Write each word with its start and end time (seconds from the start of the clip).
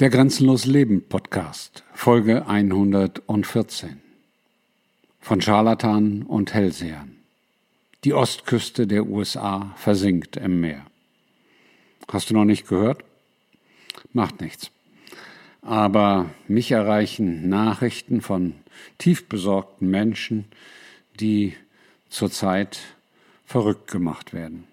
Der 0.00 0.08
Grenzenlos 0.08 0.64
Leben 0.64 1.06
Podcast, 1.06 1.84
Folge 1.92 2.46
114. 2.46 4.00
Von 5.20 5.42
Scharlatanen 5.42 6.22
und 6.22 6.54
Hellsehern. 6.54 7.16
Die 8.04 8.14
Ostküste 8.14 8.86
der 8.86 9.06
USA 9.06 9.74
versinkt 9.76 10.38
im 10.38 10.58
Meer. 10.58 10.86
Hast 12.10 12.30
du 12.30 12.34
noch 12.34 12.46
nicht 12.46 12.66
gehört? 12.66 13.04
Macht 14.14 14.40
nichts. 14.40 14.70
Aber 15.60 16.30
mich 16.48 16.70
erreichen 16.70 17.50
Nachrichten 17.50 18.22
von 18.22 18.54
tief 18.96 19.28
besorgten 19.28 19.90
Menschen, 19.90 20.46
die 21.20 21.56
zurzeit 22.08 22.80
verrückt 23.44 23.90
gemacht 23.90 24.32
werden. 24.32 24.64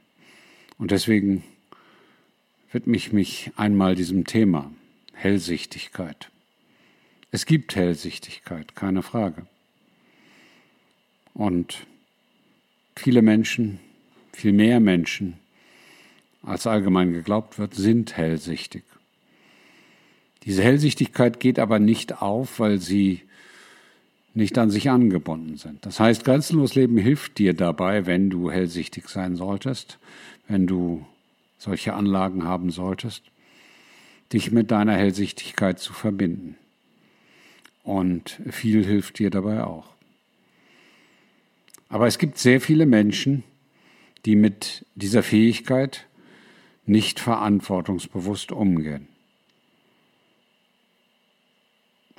Und 0.78 0.92
deswegen 0.92 1.44
widme 2.72 2.96
ich 2.96 3.12
mich 3.12 3.52
einmal 3.58 3.94
diesem 3.94 4.24
Thema. 4.24 4.72
Hellsichtigkeit. 5.18 6.30
Es 7.32 7.48
gibt 7.48 7.76
Hellsichtigkeit, 7.76 8.76
keine 8.76 9.02
Frage. 9.02 9.48
Und 11.34 11.88
viele 12.96 13.24
Menschen, 13.24 13.80
viel 14.32 14.54
mehr 14.54 14.80
Menschen, 14.80 15.38
als 16.44 16.68
allgemein 16.68 17.14
geglaubt 17.14 17.58
wird, 17.58 17.74
sind 17.74 18.16
hellsichtig. 18.16 18.84
Diese 20.44 20.64
Hellsichtigkeit 20.64 21.40
geht 21.40 21.58
aber 21.58 21.80
nicht 21.80 22.22
auf, 22.22 22.60
weil 22.60 22.78
sie 22.78 23.24
nicht 24.36 24.58
an 24.60 24.70
sich 24.70 24.92
angebunden 24.92 25.58
sind. 25.58 25.84
Das 25.84 26.00
heißt, 26.00 26.24
grenzenlos 26.24 26.76
Leben 26.76 26.98
hilft 26.98 27.40
dir 27.40 27.56
dabei, 27.56 28.06
wenn 28.06 28.30
du 28.30 28.52
hellsichtig 28.52 29.10
sein 29.10 29.36
solltest, 29.36 29.98
wenn 30.48 30.68
du 30.68 31.06
solche 31.58 31.96
Anlagen 31.96 32.44
haben 32.44 32.70
solltest 32.70 33.24
dich 34.34 34.52
mit 34.52 34.72
deiner 34.72 34.96
Hellsichtigkeit 34.96 35.80
zu 35.80 35.94
verbinden. 35.94 36.58
Und 37.84 38.42
viel 38.50 38.86
hilft 38.86 39.20
dir 39.20 39.30
dabei 39.30 39.64
auch. 39.64 39.94
Aber 41.90 42.08
es 42.08 42.18
gibt 42.18 42.38
sehr 42.38 42.60
viele 42.60 42.86
Menschen, 42.86 43.44
die 44.26 44.36
mit 44.36 44.86
dieser 44.96 45.24
Fähigkeit 45.24 46.06
nicht 46.86 47.20
verantwortungsbewusst 47.20 48.52
umgehen. 48.52 49.08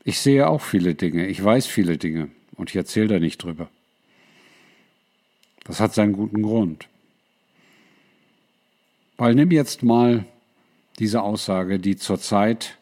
Ich 0.05 0.21
sehe 0.21 0.49
auch 0.49 0.63
viele 0.63 0.95
Dinge, 0.95 1.27
ich 1.27 1.43
weiß 1.43 1.67
viele 1.67 1.99
Dinge 1.99 2.31
und 2.55 2.71
ich 2.71 2.77
erzähle 2.77 3.09
da 3.09 3.19
nicht 3.19 3.43
drüber. 3.43 3.69
Das 5.65 5.81
hat 5.81 5.93
seinen 5.93 6.15
guten 6.15 6.43
Grund. 6.43 6.89
Weil 9.19 9.35
nimm 9.35 9.51
jetzt 9.51 9.83
mal 9.83 10.25
diese 10.99 11.23
Aussage, 11.23 11.79
die 11.79 11.97
zurzeit 11.97 12.79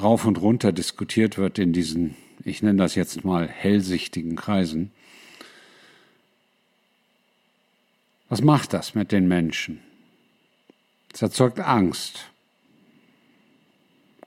rauf 0.00 0.24
und 0.24 0.40
runter 0.40 0.72
diskutiert 0.72 1.38
wird 1.38 1.58
in 1.58 1.72
diesen, 1.72 2.16
ich 2.44 2.62
nenne 2.62 2.78
das 2.78 2.94
jetzt 2.94 3.24
mal 3.24 3.48
hellsichtigen 3.48 4.36
Kreisen. 4.36 4.90
Was 8.28 8.42
macht 8.42 8.72
das 8.72 8.94
mit 8.94 9.12
den 9.12 9.28
Menschen? 9.28 9.80
Es 11.12 11.20
erzeugt 11.20 11.60
Angst. 11.60 12.30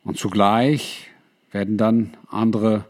Und 0.04 0.20
zugleich 0.20 1.10
werden 1.52 1.78
dann 1.78 2.16
andere 2.30 2.86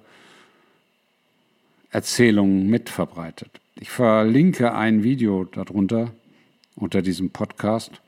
Erzählungen 1.91 2.67
mitverbreitet. 2.67 3.61
Ich 3.75 3.89
verlinke 3.89 4.73
ein 4.73 5.03
Video 5.03 5.45
darunter 5.45 6.11
unter 6.75 7.01
diesem 7.01 7.29
Podcast 7.29 8.01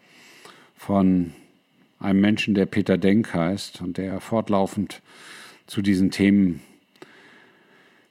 von 0.75 1.33
einem 1.99 2.21
Menschen, 2.21 2.53
der 2.53 2.65
Peter 2.65 2.97
Denk 2.97 3.33
heißt 3.33 3.81
und 3.81 3.97
der 3.97 4.19
fortlaufend 4.19 5.01
zu 5.65 5.81
diesen 5.81 6.11
Themen 6.11 6.61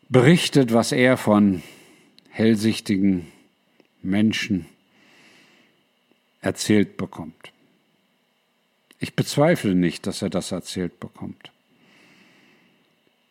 berichtet, 0.08 0.72
was 0.72 0.92
er 0.92 1.16
von 1.16 1.62
hellsichtigen 2.30 3.26
Menschen 4.02 4.66
erzählt 6.40 6.96
bekommt. 6.96 7.52
Ich 8.98 9.14
bezweifle 9.14 9.74
nicht, 9.74 10.06
dass 10.06 10.22
er 10.22 10.30
das 10.30 10.52
erzählt 10.52 11.00
bekommt. 11.00 11.50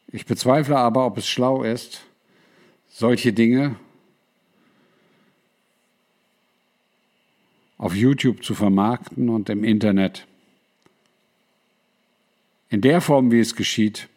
Ich 0.07 0.25
bezweifle 0.25 0.77
aber, 0.77 1.05
ob 1.05 1.17
es 1.17 1.27
schlau 1.27 1.63
ist, 1.63 2.01
solche 2.89 3.33
Dinge 3.33 3.75
auf 7.77 7.95
YouTube 7.95 8.43
zu 8.43 8.55
vermarkten 8.55 9.29
und 9.29 9.49
im 9.49 9.63
Internet 9.63 10.27
in 12.69 12.81
der 12.81 13.01
Form, 13.01 13.31
wie 13.31 13.39
es 13.39 13.55
geschieht, 13.55 14.09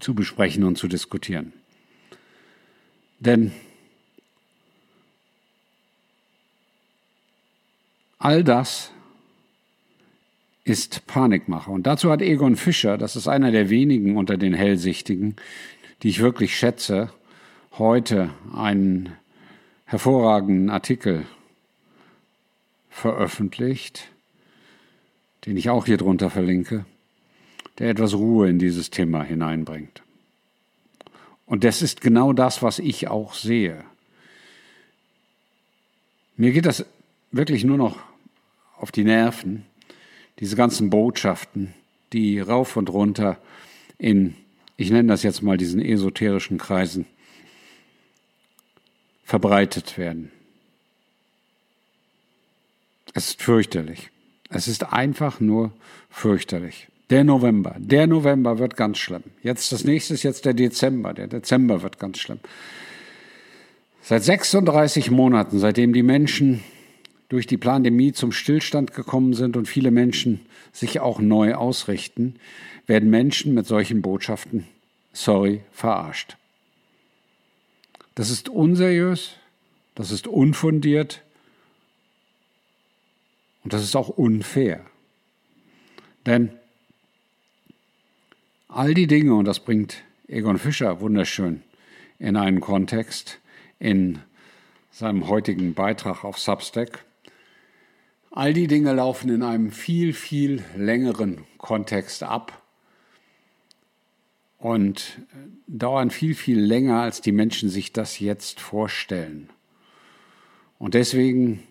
zu 0.00 0.14
besprechen 0.14 0.64
und 0.64 0.76
zu 0.76 0.88
diskutieren. 0.88 1.52
Denn 3.18 3.52
all 8.18 8.44
das 8.44 8.92
ist 10.64 11.06
Panikmache. 11.06 11.70
Und 11.70 11.86
dazu 11.86 12.10
hat 12.10 12.22
Egon 12.22 12.56
Fischer, 12.56 12.96
das 12.98 13.16
ist 13.16 13.28
einer 13.28 13.50
der 13.50 13.70
wenigen 13.70 14.16
unter 14.16 14.36
den 14.36 14.54
Hellsichtigen, 14.54 15.36
die 16.02 16.08
ich 16.08 16.20
wirklich 16.20 16.56
schätze, 16.56 17.12
heute 17.78 18.30
einen 18.54 19.12
hervorragenden 19.84 20.70
Artikel 20.70 21.26
veröffentlicht, 22.88 24.08
den 25.46 25.56
ich 25.56 25.70
auch 25.70 25.86
hier 25.86 25.96
drunter 25.96 26.30
verlinke, 26.30 26.84
der 27.78 27.90
etwas 27.90 28.14
Ruhe 28.14 28.48
in 28.48 28.58
dieses 28.58 28.90
Thema 28.90 29.22
hineinbringt. 29.22 30.02
Und 31.46 31.64
das 31.64 31.82
ist 31.82 32.00
genau 32.00 32.32
das, 32.32 32.62
was 32.62 32.78
ich 32.78 33.08
auch 33.08 33.34
sehe. 33.34 33.84
Mir 36.36 36.52
geht 36.52 36.66
das 36.66 36.86
wirklich 37.32 37.64
nur 37.64 37.76
noch 37.76 37.98
auf 38.78 38.92
die 38.92 39.04
Nerven, 39.04 39.66
diese 40.38 40.56
ganzen 40.56 40.90
Botschaften, 40.90 41.74
die 42.12 42.40
rauf 42.40 42.76
und 42.76 42.88
runter 42.88 43.38
in, 43.98 44.36
ich 44.76 44.90
nenne 44.90 45.08
das 45.08 45.22
jetzt 45.22 45.42
mal 45.42 45.56
diesen 45.56 45.82
esoterischen 45.82 46.56
Kreisen, 46.56 47.06
verbreitet 49.24 49.98
werden. 49.98 50.30
Es 53.12 53.30
ist 53.30 53.42
fürchterlich. 53.42 54.10
Es 54.50 54.68
ist 54.68 54.92
einfach 54.92 55.40
nur 55.40 55.72
fürchterlich. 56.10 56.88
Der 57.08 57.24
November, 57.24 57.76
der 57.78 58.06
November 58.06 58.58
wird 58.58 58.76
ganz 58.76 58.98
schlimm. 58.98 59.22
Jetzt 59.42 59.72
das 59.72 59.84
nächste 59.84 60.14
ist 60.14 60.22
jetzt 60.22 60.44
der 60.44 60.54
Dezember. 60.54 61.14
Der 61.14 61.26
Dezember 61.26 61.82
wird 61.82 61.98
ganz 61.98 62.18
schlimm. 62.18 62.38
Seit 64.02 64.24
36 64.24 65.10
Monaten, 65.10 65.58
seitdem 65.58 65.92
die 65.92 66.02
Menschen 66.02 66.62
durch 67.28 67.46
die 67.46 67.56
Pandemie 67.56 68.12
zum 68.12 68.32
Stillstand 68.32 68.92
gekommen 68.92 69.34
sind 69.34 69.56
und 69.56 69.66
viele 69.66 69.90
Menschen 69.90 70.40
sich 70.72 71.00
auch 71.00 71.20
neu 71.20 71.54
ausrichten, 71.54 72.36
werden 72.86 73.08
Menschen 73.08 73.54
mit 73.54 73.66
solchen 73.66 74.02
Botschaften, 74.02 74.66
sorry, 75.12 75.60
verarscht. 75.72 76.36
Das 78.16 78.30
ist 78.30 78.48
unseriös, 78.48 79.36
das 79.94 80.10
ist 80.10 80.26
unfundiert, 80.26 81.22
und 83.62 83.72
das 83.72 83.82
ist 83.82 83.96
auch 83.96 84.08
unfair. 84.08 84.84
Denn 86.26 86.50
all 88.68 88.94
die 88.94 89.06
Dinge, 89.06 89.34
und 89.34 89.44
das 89.44 89.60
bringt 89.60 90.02
Egon 90.28 90.58
Fischer 90.58 91.00
wunderschön 91.00 91.62
in 92.18 92.36
einen 92.36 92.60
Kontext 92.60 93.40
in 93.78 94.18
seinem 94.90 95.28
heutigen 95.28 95.74
Beitrag 95.74 96.24
auf 96.24 96.38
Substack, 96.38 97.04
all 98.30 98.52
die 98.52 98.66
Dinge 98.66 98.92
laufen 98.92 99.30
in 99.30 99.42
einem 99.42 99.70
viel, 99.70 100.12
viel 100.12 100.64
längeren 100.76 101.44
Kontext 101.58 102.22
ab 102.22 102.62
und 104.58 105.18
dauern 105.66 106.10
viel, 106.10 106.34
viel 106.34 106.60
länger, 106.60 107.00
als 107.00 107.20
die 107.22 107.32
Menschen 107.32 107.68
sich 107.70 107.92
das 107.92 108.20
jetzt 108.20 108.60
vorstellen. 108.60 109.48
Und 110.78 110.94
deswegen 110.94 111.62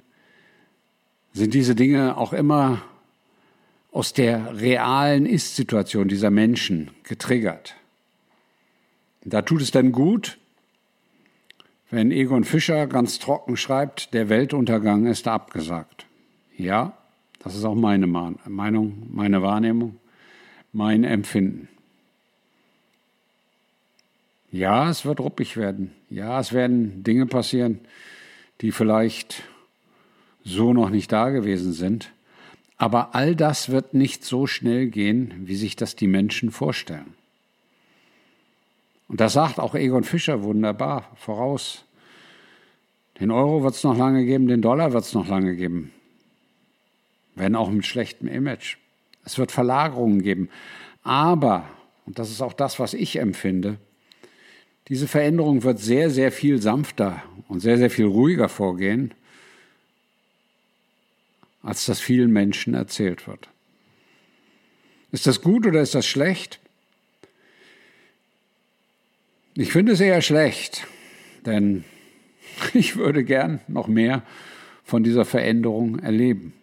sind 1.33 1.53
diese 1.53 1.75
Dinge 1.75 2.17
auch 2.17 2.33
immer 2.33 2.81
aus 3.91 4.13
der 4.13 4.59
realen 4.59 5.25
Ist-Situation 5.25 6.07
dieser 6.07 6.29
Menschen 6.29 6.91
getriggert. 7.03 7.75
Da 9.23 9.41
tut 9.41 9.61
es 9.61 9.71
dann 9.71 9.91
gut, 9.91 10.37
wenn 11.89 12.11
Egon 12.11 12.43
Fischer 12.43 12.87
ganz 12.87 13.19
trocken 13.19 13.57
schreibt, 13.57 14.13
der 14.13 14.29
Weltuntergang 14.29 15.07
ist 15.07 15.27
abgesagt. 15.27 16.05
Ja, 16.55 16.93
das 17.43 17.55
ist 17.55 17.65
auch 17.65 17.75
meine 17.75 18.05
Meinung, 18.05 19.07
meine 19.11 19.41
Wahrnehmung, 19.41 19.97
mein 20.71 21.03
Empfinden. 21.03 21.67
Ja, 24.51 24.89
es 24.89 25.05
wird 25.05 25.19
ruppig 25.19 25.57
werden. 25.57 25.93
Ja, 26.09 26.39
es 26.39 26.53
werden 26.53 27.03
Dinge 27.03 27.25
passieren, 27.25 27.79
die 28.61 28.71
vielleicht 28.71 29.43
so 30.49 30.73
noch 30.73 30.89
nicht 30.89 31.11
da 31.11 31.29
gewesen 31.29 31.73
sind. 31.73 32.11
Aber 32.77 33.13
all 33.13 33.35
das 33.35 33.69
wird 33.69 33.93
nicht 33.93 34.23
so 34.23 34.47
schnell 34.47 34.87
gehen, 34.87 35.33
wie 35.45 35.55
sich 35.55 35.75
das 35.75 35.95
die 35.95 36.07
Menschen 36.07 36.51
vorstellen. 36.51 37.13
Und 39.09 39.19
das 39.19 39.33
sagt 39.33 39.59
auch 39.59 39.75
Egon 39.75 40.03
Fischer 40.03 40.43
wunderbar 40.43 41.11
voraus. 41.15 41.83
Den 43.19 43.31
Euro 43.31 43.63
wird 43.63 43.75
es 43.75 43.83
noch 43.83 43.97
lange 43.97 44.23
geben, 44.23 44.47
den 44.47 44.61
Dollar 44.61 44.93
wird 44.93 45.03
es 45.03 45.13
noch 45.13 45.27
lange 45.27 45.55
geben. 45.55 45.91
Wenn 47.35 47.55
auch 47.55 47.69
mit 47.69 47.85
schlechtem 47.85 48.27
Image. 48.27 48.77
Es 49.25 49.37
wird 49.37 49.51
Verlagerungen 49.51 50.21
geben. 50.21 50.49
Aber, 51.03 51.65
und 52.05 52.17
das 52.17 52.29
ist 52.29 52.41
auch 52.41 52.53
das, 52.53 52.79
was 52.79 52.93
ich 52.93 53.17
empfinde, 53.17 53.77
diese 54.87 55.07
Veränderung 55.07 55.63
wird 55.63 55.79
sehr, 55.79 56.09
sehr 56.09 56.31
viel 56.31 56.61
sanfter 56.61 57.21
und 57.47 57.59
sehr, 57.59 57.77
sehr 57.77 57.89
viel 57.89 58.05
ruhiger 58.05 58.49
vorgehen, 58.49 59.13
als 61.69 61.85
das 61.85 61.99
vielen 61.99 62.31
Menschen 62.31 62.73
erzählt 62.73 63.27
wird. 63.27 63.47
Ist 65.11 65.27
das 65.27 65.41
gut 65.41 65.67
oder 65.67 65.81
ist 65.81 65.93
das 65.93 66.07
schlecht? 66.07 66.59
Ich 69.53 69.71
finde 69.71 69.91
es 69.91 69.99
eher 69.99 70.23
schlecht, 70.23 70.87
denn 71.45 71.83
ich 72.73 72.95
würde 72.95 73.23
gern 73.23 73.61
noch 73.67 73.87
mehr 73.87 74.23
von 74.83 75.03
dieser 75.03 75.25
Veränderung 75.25 75.99
erleben. 75.99 76.53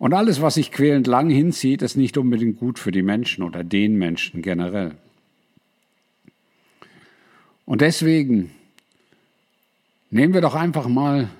Und 0.00 0.12
alles, 0.12 0.42
was 0.42 0.54
sich 0.54 0.72
quälend 0.72 1.06
lang 1.06 1.30
hinzieht, 1.30 1.82
ist 1.82 1.96
nicht 1.96 2.18
unbedingt 2.18 2.58
gut 2.58 2.80
für 2.80 2.90
die 2.90 3.02
Menschen 3.02 3.44
oder 3.44 3.62
den 3.62 3.96
Menschen 3.96 4.42
generell. 4.42 4.96
Und 7.64 7.80
deswegen 7.80 8.50
nehmen 10.10 10.34
wir 10.34 10.40
doch 10.40 10.56
einfach 10.56 10.88
mal 10.88 11.30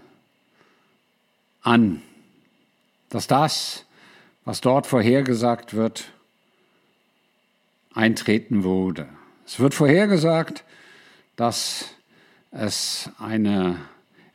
an, 1.63 2.03
dass 3.09 3.27
das, 3.27 3.85
was 4.45 4.61
dort 4.61 4.87
vorhergesagt 4.87 5.75
wird, 5.75 6.13
eintreten 7.93 8.65
würde. 8.65 9.09
Es 9.47 9.59
wird 9.59 9.75
vorhergesagt, 9.75 10.65
dass 11.37 11.87
es 12.51 13.11
eine 13.19 13.77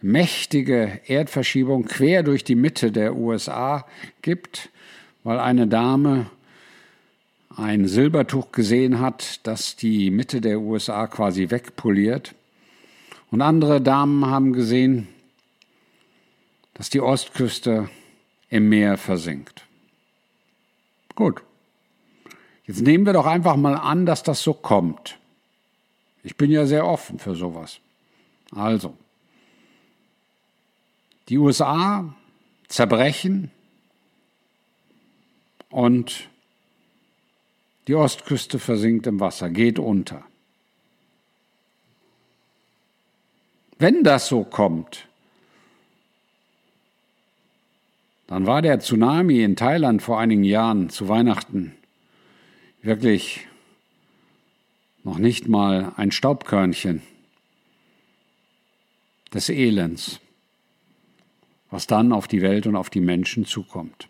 mächtige 0.02 1.02
Erdverschiebung 1.08 1.86
quer 1.86 2.24
durch 2.24 2.44
die 2.44 2.56
Mitte 2.56 2.92
der 2.92 3.16
USA 3.16 3.86
gibt, 4.22 4.70
weil 5.24 5.40
eine 5.40 5.68
Dame 5.68 6.30
ein 7.56 7.88
Silbertuch 7.88 8.52
gesehen 8.52 9.00
hat, 9.00 9.40
das 9.48 9.76
die 9.76 10.12
Mitte 10.12 10.42
der 10.42 10.60
USA 10.60 11.08
quasi 11.08 11.50
wegpoliert. 11.50 12.36
Und 13.32 13.42
andere 13.42 13.82
Damen 13.82 14.26
haben 14.26 14.54
gesehen, 14.54 15.08
dass 16.76 16.90
die 16.90 17.02
Ostküste 17.02 17.90
im 18.50 18.70
Meer 18.70 18.98
versinkt. 18.98 19.66
Gut. 21.16 21.42
Jetzt 22.66 22.82
nehmen 22.82 23.06
wir 23.06 23.14
doch 23.14 23.26
einfach 23.26 23.56
mal 23.56 23.76
an, 23.76 24.06
dass 24.06 24.24
das 24.24 24.44
so 24.44 24.54
kommt. 24.54 25.18
Ich 26.24 26.36
bin 26.36 26.52
ja 26.52 26.66
sehr 26.66 26.86
offen 26.86 27.20
für 27.20 27.36
sowas. 27.36 27.80
Also, 28.52 28.96
die 31.30 31.38
USA 31.38 32.14
zerbrechen 32.68 33.52
und 35.70 36.30
die 37.88 37.96
Ostküste 37.96 38.60
versinkt 38.60 39.08
im 39.08 39.20
Wasser, 39.20 39.50
geht 39.50 39.80
unter. 39.80 40.24
Wenn 43.78 44.04
das 44.04 44.28
so 44.28 44.44
kommt, 44.44 45.08
dann 48.28 48.46
war 48.46 48.62
der 48.62 48.80
Tsunami 48.80 49.44
in 49.44 49.56
Thailand 49.56 50.02
vor 50.02 50.20
einigen 50.20 50.44
Jahren 50.44 50.90
zu 50.90 51.08
Weihnachten 51.08 51.74
wirklich 52.82 53.48
noch 55.04 55.18
nicht 55.18 55.48
mal 55.48 55.94
ein 55.98 56.12
Staubkörnchen 56.12 57.02
des 59.34 59.50
Elends 59.50 60.20
was 61.76 61.88
dann 61.88 62.14
auf 62.14 62.30
die 62.30 62.42
Welt 62.42 62.68
und 62.68 62.78
auf 62.78 62.90
die 62.90 63.02
Menschen 63.02 63.46
zukommt. 63.46 64.08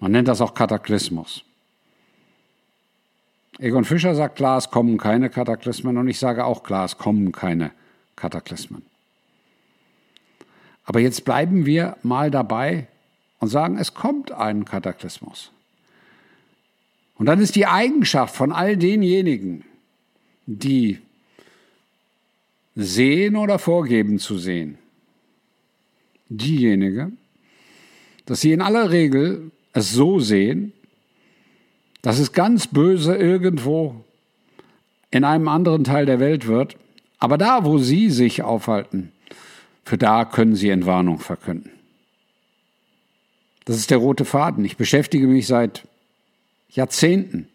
Man 0.00 0.10
nennt 0.10 0.26
das 0.26 0.40
auch 0.40 0.52
Kataklysmus. 0.54 1.44
Egon 3.60 3.84
Fischer 3.84 4.16
sagt 4.16 4.36
klar, 4.36 4.58
es 4.58 4.70
kommen 4.70 4.98
keine 4.98 5.30
Kataklysmen 5.30 5.96
und 5.96 6.08
ich 6.08 6.18
sage 6.18 6.44
auch 6.44 6.64
klar, 6.64 6.84
es 6.84 6.98
kommen 6.98 7.30
keine 7.30 7.70
Kataklysmen. 8.16 8.82
Aber 10.88 11.00
jetzt 11.00 11.26
bleiben 11.26 11.66
wir 11.66 11.98
mal 12.02 12.30
dabei 12.30 12.86
und 13.40 13.48
sagen, 13.48 13.76
es 13.76 13.92
kommt 13.92 14.32
ein 14.32 14.64
Kataklysmus. 14.64 15.52
Und 17.16 17.26
dann 17.26 17.42
ist 17.42 17.56
die 17.56 17.66
Eigenschaft 17.66 18.34
von 18.34 18.52
all 18.52 18.78
denjenigen, 18.78 19.64
die 20.46 20.98
sehen 22.74 23.36
oder 23.36 23.58
vorgeben 23.58 24.18
zu 24.18 24.38
sehen, 24.38 24.78
diejenige, 26.30 27.12
dass 28.24 28.40
sie 28.40 28.52
in 28.52 28.62
aller 28.62 28.90
Regel 28.90 29.50
es 29.74 29.92
so 29.92 30.20
sehen, 30.20 30.72
dass 32.00 32.18
es 32.18 32.32
ganz 32.32 32.66
böse 32.66 33.14
irgendwo 33.14 33.94
in 35.10 35.24
einem 35.24 35.48
anderen 35.48 35.84
Teil 35.84 36.06
der 36.06 36.18
Welt 36.18 36.46
wird, 36.46 36.78
aber 37.18 37.36
da, 37.36 37.66
wo 37.66 37.76
sie 37.76 38.08
sich 38.08 38.40
aufhalten, 38.42 39.12
für 39.88 39.96
da 39.96 40.26
können 40.26 40.54
sie 40.54 40.68
Entwarnung 40.68 41.18
verkünden. 41.18 41.70
Das 43.64 43.76
ist 43.76 43.90
der 43.90 43.96
rote 43.96 44.26
Faden. 44.26 44.62
Ich 44.66 44.76
beschäftige 44.76 45.26
mich 45.26 45.46
seit 45.46 45.88
Jahrzehnten 46.68 47.48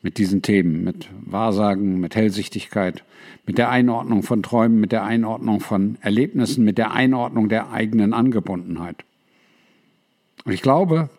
mit 0.00 0.16
diesen 0.16 0.42
Themen, 0.42 0.84
mit 0.84 1.08
Wahrsagen, 1.26 1.98
mit 1.98 2.14
Hellsichtigkeit, 2.14 3.02
mit 3.46 3.58
der 3.58 3.68
Einordnung 3.68 4.22
von 4.22 4.44
Träumen, 4.44 4.78
mit 4.78 4.92
der 4.92 5.02
Einordnung 5.02 5.58
von 5.58 5.98
Erlebnissen, 6.02 6.64
mit 6.64 6.78
der 6.78 6.92
Einordnung 6.92 7.48
der 7.48 7.72
eigenen 7.72 8.12
Angebundenheit. 8.12 9.04
Und 10.44 10.52
ich 10.52 10.62
glaube, 10.62 11.10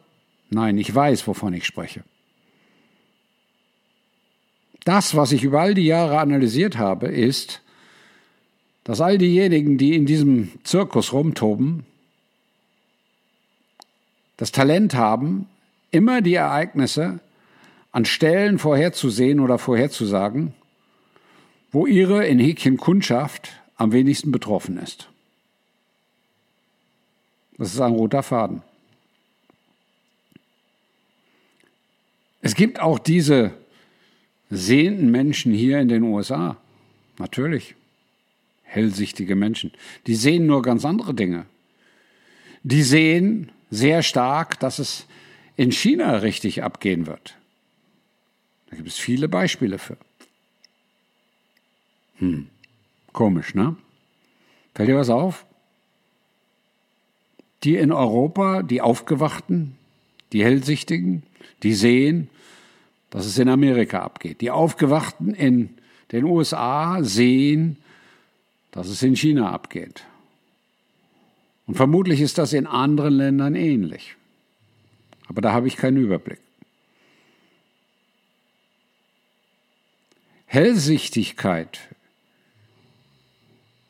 nein, 0.50 0.78
ich 0.78 0.96
weiß, 0.96 1.28
wovon 1.28 1.54
ich 1.54 1.66
spreche. 1.66 2.06
Das, 4.86 5.14
was 5.14 5.34
ich 5.34 5.44
über 5.44 5.60
all 5.60 5.74
die 5.74 5.86
Jahre 5.88 6.20
analysiert 6.20 6.78
habe, 6.78 7.08
ist, 7.08 7.64
dass 8.86 9.02
all 9.02 9.18
diejenigen, 9.18 9.78
die 9.78 9.96
in 9.96 10.06
diesem 10.06 10.52
Zirkus 10.64 11.12
rumtoben, 11.12 11.86
das 14.38 14.52
Talent 14.52 14.94
haben, 14.94 15.48
immer 15.92 16.22
die 16.22 16.36
Ereignisse 16.36 17.20
an 17.92 18.06
Stellen 18.06 18.60
vorherzusehen 18.60 19.40
oder 19.40 19.58
vorherzusagen, 19.58 20.54
wo 21.72 21.88
ihre 21.88 22.26
in 22.28 22.40
Häkchen 22.40 22.78
Kundschaft 22.78 23.54
am 23.76 23.92
wenigsten 23.92 24.32
betroffen 24.32 24.78
ist. 24.78 25.10
Das 27.58 27.74
ist 27.74 27.82
ein 27.82 27.94
roter 27.94 28.22
Faden. 28.22 28.62
Es 32.42 32.54
gibt 32.54 32.80
auch 32.80 33.00
diese 33.00 33.52
sehenden 34.52 35.10
Menschen 35.10 35.54
hier 35.54 35.80
in 35.80 35.88
den 35.88 36.04
USA. 36.04 36.58
Natürlich. 37.18 37.76
Hellsichtige 38.76 39.36
Menschen. 39.36 39.72
Die 40.06 40.16
sehen 40.16 40.46
nur 40.46 40.62
ganz 40.62 40.84
andere 40.84 41.14
Dinge. 41.14 41.46
Die 42.64 42.84
sehen 42.84 43.52
sehr 43.72 44.04
stark, 44.04 44.60
dass 44.60 44.80
es 44.80 45.08
in 45.56 45.72
China 45.72 46.18
richtig 46.18 46.62
abgehen 46.62 47.08
wird. 47.08 47.38
Da 48.70 48.76
gibt 48.76 48.90
es 48.90 48.98
viele 48.98 49.30
Beispiele 49.30 49.78
für. 49.78 49.96
Hm, 52.18 52.48
komisch, 53.14 53.56
ne? 53.56 53.78
Fällt 54.74 54.90
dir 54.90 54.98
was 54.98 55.10
auf? 55.10 55.46
Die 57.64 57.78
in 57.78 57.94
Europa, 57.94 58.62
die 58.62 58.82
Aufgewachten, 58.82 59.78
die 60.34 60.44
Hellsichtigen, 60.44 61.24
die 61.64 61.74
sehen, 61.74 62.30
dass 63.10 63.26
es 63.26 63.38
in 63.38 63.48
Amerika 63.48 64.02
abgeht. 64.02 64.42
Die 64.42 64.52
Aufgewachten 64.52 65.34
in 65.34 65.78
den 66.12 66.26
USA 66.26 67.02
sehen, 67.04 67.78
dass 68.76 68.88
es 68.88 69.02
in 69.02 69.16
China 69.16 69.52
abgeht. 69.52 70.04
Und 71.66 71.76
vermutlich 71.76 72.22
ist 72.22 72.38
das 72.38 72.54
in 72.54 72.68
anderen 72.68 73.16
Ländern 73.16 73.56
ähnlich. 73.56 74.16
Aber 75.28 75.42
da 75.42 75.54
habe 75.54 75.68
ich 75.68 75.78
keinen 75.78 75.98
Überblick. 75.98 76.40
Hellsichtigkeit 80.46 81.80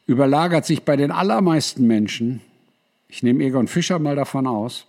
überlagert 0.05 0.65
sich 0.65 0.83
bei 0.83 0.95
den 0.95 1.11
allermeisten 1.11 1.85
Menschen, 1.85 2.41
ich 3.09 3.23
nehme 3.23 3.43
Egon 3.43 3.67
Fischer 3.67 3.99
mal 3.99 4.15
davon 4.15 4.45
aus, 4.45 4.85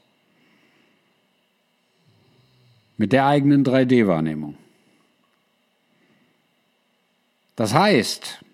mit 2.98 3.12
der 3.12 3.26
eigenen 3.26 3.64
3D-Wahrnehmung. 3.64 4.56
Das 7.56 7.72
heißt, 7.72 8.44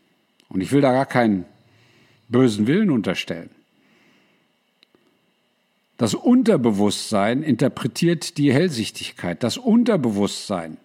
und 0.52 0.60
ich 0.60 0.70
will 0.70 0.82
da 0.82 0.92
gar 0.92 1.06
keinen 1.06 1.46
bösen 2.28 2.66
Willen 2.66 2.90
unterstellen, 2.90 3.50
Das 5.98 6.14
Unterbewusstsein 6.14 7.44
interpretiert 7.44 8.36
die 8.36 8.52
Hellsichtigkeit. 8.52 9.44
Das 9.44 9.56
Unterbewusstsein 9.56 10.78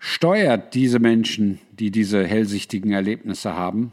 steuert 0.00 0.74
diese 0.74 0.98
Menschen, 0.98 1.60
die 1.70 1.92
diese 1.92 2.26
hellsichtigen 2.26 2.90
Erlebnisse 2.90 3.54
haben, 3.54 3.92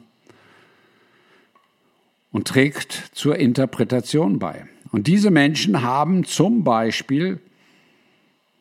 und 2.31 2.47
trägt 2.47 3.11
zur 3.13 3.37
Interpretation 3.37 4.39
bei. 4.39 4.65
Und 4.91 5.05
diese 5.05 5.29
Menschen 5.29 5.83
haben 5.83 6.23
zum 6.23 6.63
Beispiel, 6.63 7.39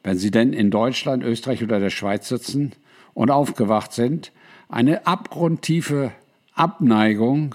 wenn 0.02 0.18
sie 0.18 0.30
denn 0.30 0.52
in 0.52 0.70
Deutschland, 0.70 1.24
Österreich 1.24 1.62
oder 1.62 1.80
der 1.80 1.90
Schweiz 1.90 2.28
sitzen 2.28 2.72
und 3.14 3.30
aufgewacht 3.30 3.94
sind, 3.94 4.32
eine 4.68 5.06
abgrundtiefe 5.06 6.12
Abneigung 6.54 7.54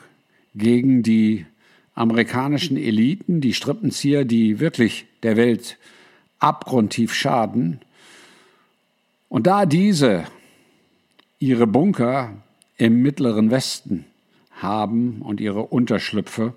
gegen 0.55 1.03
die 1.03 1.45
amerikanischen 1.95 2.77
Eliten, 2.77 3.41
die 3.41 3.53
Strippenzieher, 3.53 4.25
die 4.25 4.59
wirklich 4.59 5.05
der 5.23 5.37
Welt 5.37 5.77
abgrundtief 6.39 7.13
schaden. 7.13 7.81
Und 9.29 9.47
da 9.47 9.65
diese 9.65 10.25
ihre 11.39 11.67
Bunker 11.67 12.33
im 12.77 13.01
mittleren 13.01 13.51
Westen 13.51 14.05
haben 14.51 15.21
und 15.21 15.41
ihre 15.41 15.63
Unterschlüpfe, 15.63 16.53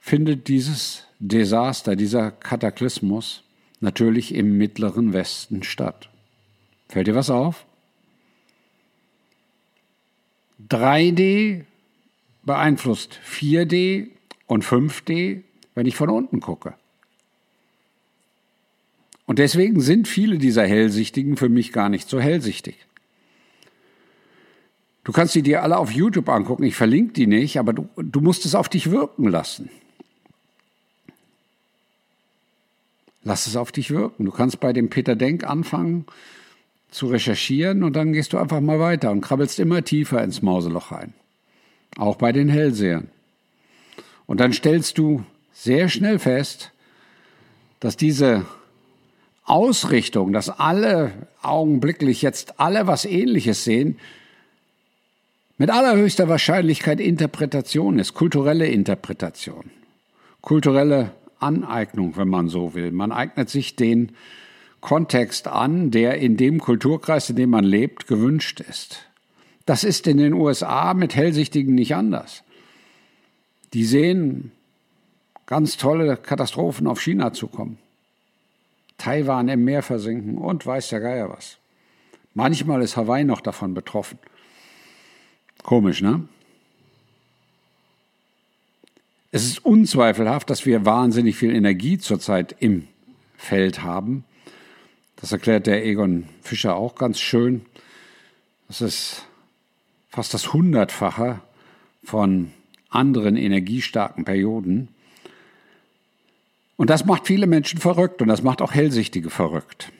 findet 0.00 0.48
dieses 0.48 1.04
Desaster, 1.18 1.96
dieser 1.96 2.30
Kataklysmus 2.30 3.42
natürlich 3.80 4.34
im 4.34 4.56
mittleren 4.56 5.12
Westen 5.12 5.62
statt. 5.62 6.08
Fällt 6.88 7.08
dir 7.08 7.14
was 7.14 7.28
auf? 7.28 7.66
3D 10.68 11.64
beeinflusst 12.42 13.20
4D 13.28 14.08
und 14.46 14.64
5D, 14.64 15.42
wenn 15.74 15.86
ich 15.86 15.96
von 15.96 16.08
unten 16.08 16.40
gucke. 16.40 16.74
Und 19.26 19.38
deswegen 19.40 19.80
sind 19.80 20.06
viele 20.06 20.38
dieser 20.38 20.66
Hellsichtigen 20.66 21.36
für 21.36 21.48
mich 21.48 21.72
gar 21.72 21.88
nicht 21.88 22.08
so 22.08 22.20
hellsichtig. 22.20 22.76
Du 25.02 25.12
kannst 25.12 25.34
sie 25.34 25.42
dir 25.42 25.62
alle 25.62 25.78
auf 25.78 25.92
YouTube 25.92 26.28
angucken, 26.28 26.64
ich 26.64 26.74
verlinke 26.74 27.12
die 27.12 27.26
nicht, 27.26 27.58
aber 27.58 27.72
du, 27.72 27.88
du 27.96 28.20
musst 28.20 28.44
es 28.44 28.54
auf 28.54 28.68
dich 28.68 28.90
wirken 28.90 29.28
lassen. 29.28 29.68
Lass 33.22 33.48
es 33.48 33.56
auf 33.56 33.72
dich 33.72 33.90
wirken. 33.90 34.24
Du 34.24 34.30
kannst 34.30 34.60
bei 34.60 34.72
dem 34.72 34.88
Peter 34.88 35.16
Denk 35.16 35.44
anfangen 35.44 36.06
zu 36.90 37.08
recherchieren 37.08 37.82
und 37.82 37.94
dann 37.94 38.12
gehst 38.12 38.32
du 38.32 38.38
einfach 38.38 38.60
mal 38.60 38.80
weiter 38.80 39.10
und 39.10 39.20
krabbelst 39.20 39.58
immer 39.58 39.84
tiefer 39.84 40.22
ins 40.22 40.42
Mauseloch 40.42 40.92
rein. 40.92 41.14
Auch 41.96 42.16
bei 42.16 42.32
den 42.32 42.48
Hellsehern. 42.48 43.08
Und 44.26 44.40
dann 44.40 44.52
stellst 44.52 44.98
du 44.98 45.24
sehr 45.52 45.88
schnell 45.88 46.18
fest, 46.18 46.72
dass 47.80 47.96
diese 47.96 48.46
Ausrichtung, 49.44 50.32
dass 50.32 50.50
alle 50.50 51.12
augenblicklich 51.42 52.22
jetzt 52.22 52.58
alle 52.58 52.86
was 52.86 53.04
ähnliches 53.04 53.64
sehen, 53.64 53.98
mit 55.58 55.70
allerhöchster 55.70 56.28
Wahrscheinlichkeit 56.28 57.00
Interpretation 57.00 57.98
ist, 57.98 58.12
kulturelle 58.12 58.66
Interpretation, 58.66 59.70
kulturelle 60.42 61.12
Aneignung, 61.38 62.16
wenn 62.16 62.28
man 62.28 62.48
so 62.48 62.74
will. 62.74 62.92
Man 62.92 63.12
eignet 63.12 63.48
sich 63.48 63.76
den 63.76 64.12
Kontext 64.86 65.48
an, 65.48 65.90
der 65.90 66.18
in 66.18 66.36
dem 66.36 66.60
Kulturkreis, 66.60 67.28
in 67.28 67.34
dem 67.34 67.50
man 67.50 67.64
lebt, 67.64 68.06
gewünscht 68.06 68.60
ist. 68.60 69.04
Das 69.64 69.82
ist 69.82 70.06
in 70.06 70.16
den 70.16 70.32
USA 70.32 70.94
mit 70.94 71.16
Hellsichtigen 71.16 71.74
nicht 71.74 71.96
anders. 71.96 72.44
Die 73.74 73.84
sehen 73.84 74.52
ganz 75.46 75.76
tolle 75.76 76.16
Katastrophen 76.16 76.86
auf 76.86 77.00
China 77.00 77.32
zukommen. 77.32 77.78
Taiwan 78.96 79.48
im 79.48 79.64
Meer 79.64 79.82
versinken 79.82 80.38
und 80.38 80.64
weiß 80.64 80.90
der 80.90 81.00
Geier 81.00 81.30
was. 81.30 81.58
Manchmal 82.34 82.80
ist 82.80 82.96
Hawaii 82.96 83.24
noch 83.24 83.40
davon 83.40 83.74
betroffen. 83.74 84.20
Komisch, 85.64 86.00
ne? 86.00 86.28
Es 89.32 89.46
ist 89.46 89.64
unzweifelhaft, 89.64 90.48
dass 90.48 90.64
wir 90.64 90.84
wahnsinnig 90.84 91.34
viel 91.34 91.52
Energie 91.56 91.98
zurzeit 91.98 92.54
im 92.60 92.86
Feld 93.36 93.82
haben. 93.82 94.22
Das 95.16 95.32
erklärt 95.32 95.66
der 95.66 95.84
Egon 95.84 96.28
Fischer 96.42 96.76
auch 96.76 96.94
ganz 96.94 97.18
schön. 97.18 97.64
Das 98.68 98.80
ist 98.80 99.26
fast 100.08 100.34
das 100.34 100.52
Hundertfache 100.52 101.40
von 102.04 102.52
anderen 102.90 103.36
energiestarken 103.36 104.24
Perioden. 104.24 104.88
Und 106.76 106.90
das 106.90 107.06
macht 107.06 107.26
viele 107.26 107.46
Menschen 107.46 107.80
verrückt 107.80 108.20
und 108.20 108.28
das 108.28 108.42
macht 108.42 108.60
auch 108.60 108.74
Hellsichtige 108.74 109.30
verrückt. 109.30 109.90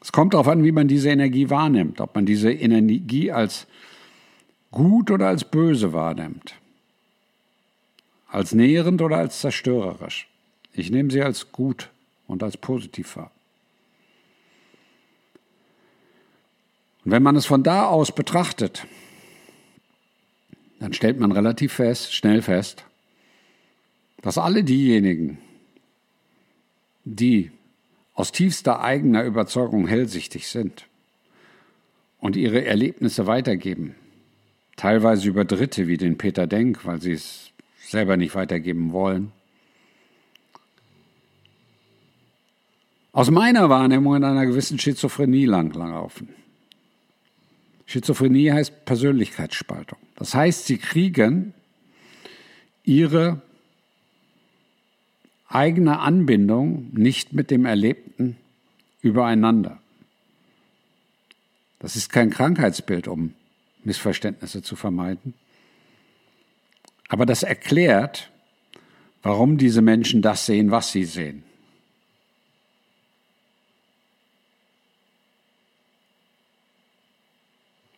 Es 0.00 0.12
kommt 0.12 0.34
darauf 0.34 0.48
an, 0.48 0.64
wie 0.64 0.72
man 0.72 0.88
diese 0.88 1.10
Energie 1.10 1.50
wahrnimmt, 1.50 2.00
ob 2.00 2.14
man 2.14 2.26
diese 2.26 2.52
Energie 2.52 3.30
als 3.30 3.66
gut 4.70 5.10
oder 5.10 5.28
als 5.28 5.44
böse 5.44 5.92
wahrnimmt, 5.92 6.54
als 8.28 8.52
nährend 8.52 9.02
oder 9.02 9.18
als 9.18 9.40
zerstörerisch. 9.40 10.28
Ich 10.72 10.90
nehme 10.90 11.10
sie 11.10 11.22
als 11.22 11.52
gut 11.52 11.90
und 12.32 12.42
als 12.42 12.56
positiv 12.56 13.16
wahr. 13.16 13.30
Und 17.04 17.12
wenn 17.12 17.22
man 17.22 17.36
es 17.36 17.46
von 17.46 17.62
da 17.62 17.86
aus 17.86 18.12
betrachtet, 18.12 18.86
dann 20.80 20.92
stellt 20.94 21.20
man 21.20 21.30
relativ 21.30 21.74
fest, 21.74 22.14
schnell 22.14 22.42
fest, 22.42 22.84
dass 24.22 24.38
alle 24.38 24.64
diejenigen, 24.64 25.38
die 27.04 27.50
aus 28.14 28.32
tiefster 28.32 28.80
eigener 28.80 29.24
Überzeugung 29.24 29.86
hellsichtig 29.86 30.48
sind 30.48 30.86
und 32.18 32.36
ihre 32.36 32.64
Erlebnisse 32.64 33.26
weitergeben, 33.26 33.94
teilweise 34.76 35.28
über 35.28 35.44
Dritte 35.44 35.86
wie 35.86 35.98
den 35.98 36.18
Peter 36.18 36.46
Denk, 36.46 36.86
weil 36.86 37.00
sie 37.00 37.12
es 37.12 37.52
selber 37.78 38.16
nicht 38.16 38.34
weitergeben 38.34 38.92
wollen, 38.92 39.32
aus 43.12 43.30
meiner 43.30 43.68
Wahrnehmung 43.68 44.16
in 44.16 44.24
einer 44.24 44.46
gewissen 44.46 44.78
Schizophrenie 44.78 45.44
langlaufen. 45.44 46.28
Schizophrenie 47.86 48.50
heißt 48.52 48.86
Persönlichkeitsspaltung. 48.86 49.98
Das 50.16 50.34
heißt, 50.34 50.66
sie 50.66 50.78
kriegen 50.78 51.52
ihre 52.84 53.42
eigene 55.46 55.98
Anbindung 55.98 56.88
nicht 56.92 57.34
mit 57.34 57.50
dem 57.50 57.66
Erlebten 57.66 58.38
übereinander. 59.02 59.78
Das 61.78 61.96
ist 61.96 62.10
kein 62.10 62.30
Krankheitsbild, 62.30 63.08
um 63.08 63.34
Missverständnisse 63.84 64.62
zu 64.62 64.76
vermeiden. 64.76 65.34
Aber 67.08 67.26
das 67.26 67.42
erklärt, 67.42 68.30
warum 69.22 69.58
diese 69.58 69.82
Menschen 69.82 70.22
das 70.22 70.46
sehen, 70.46 70.70
was 70.70 70.92
sie 70.92 71.04
sehen. 71.04 71.42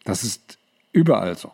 Das 0.05 0.23
ist 0.23 0.59
überall 0.93 1.37
so. 1.37 1.53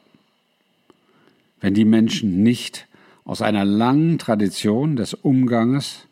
Wenn 1.60 1.74
die 1.74 1.84
Menschen 1.84 2.42
nicht 2.42 2.86
aus 3.24 3.42
einer 3.42 3.64
langen 3.64 4.18
Tradition 4.18 4.96
des 4.96 5.14
Umganges 5.14 6.06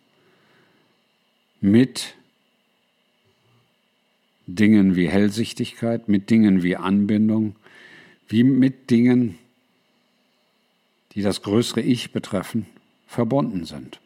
mit 1.60 2.14
Dingen 4.46 4.96
wie 4.96 5.08
Hellsichtigkeit, 5.08 6.08
mit 6.08 6.30
Dingen 6.30 6.62
wie 6.62 6.76
Anbindung, 6.76 7.56
wie 8.28 8.44
mit 8.44 8.90
Dingen, 8.90 9.38
die 11.12 11.22
das 11.22 11.42
größere 11.42 11.80
Ich 11.80 12.12
betreffen, 12.12 12.66
verbunden 13.06 13.64
sind. 13.64 14.00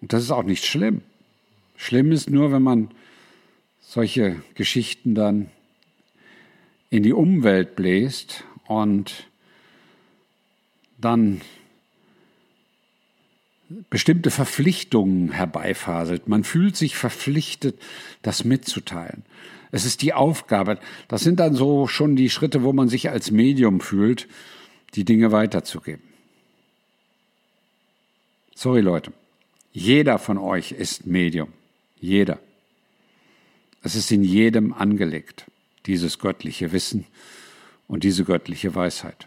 Und 0.00 0.12
das 0.12 0.24
ist 0.24 0.30
auch 0.30 0.42
nicht 0.42 0.66
schlimm. 0.66 1.02
Schlimm 1.76 2.12
ist 2.12 2.28
nur, 2.28 2.50
wenn 2.52 2.62
man 2.62 2.90
solche 3.92 4.42
Geschichten 4.54 5.14
dann 5.14 5.50
in 6.88 7.02
die 7.02 7.12
Umwelt 7.12 7.76
bläst 7.76 8.42
und 8.66 9.28
dann 10.98 11.42
bestimmte 13.90 14.30
Verpflichtungen 14.30 15.32
herbeifaselt. 15.32 16.26
Man 16.26 16.42
fühlt 16.42 16.74
sich 16.74 16.96
verpflichtet, 16.96 17.78
das 18.22 18.44
mitzuteilen. 18.44 19.24
Es 19.72 19.84
ist 19.84 20.00
die 20.00 20.14
Aufgabe. 20.14 20.78
Das 21.08 21.20
sind 21.20 21.38
dann 21.38 21.54
so 21.54 21.86
schon 21.86 22.16
die 22.16 22.30
Schritte, 22.30 22.62
wo 22.62 22.72
man 22.72 22.88
sich 22.88 23.10
als 23.10 23.30
Medium 23.30 23.80
fühlt, 23.80 24.26
die 24.94 25.04
Dinge 25.04 25.32
weiterzugeben. 25.32 26.02
Sorry 28.54 28.80
Leute, 28.80 29.12
jeder 29.70 30.18
von 30.18 30.38
euch 30.38 30.72
ist 30.72 31.04
Medium. 31.04 31.52
Jeder. 32.00 32.38
Es 33.82 33.94
ist 33.94 34.12
in 34.12 34.22
jedem 34.22 34.72
angelegt, 34.72 35.46
dieses 35.86 36.18
göttliche 36.18 36.72
Wissen 36.72 37.06
und 37.88 38.04
diese 38.04 38.24
göttliche 38.24 38.74
Weisheit. 38.74 39.26